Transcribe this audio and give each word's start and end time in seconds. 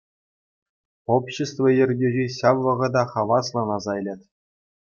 Общество 1.15 1.67
ертӳҫи 1.83 2.25
ҫав 2.39 2.57
вӑхӑта 2.65 3.03
хаваслӑн 3.15 3.69
аса 3.79 3.93
илет. 4.03 4.21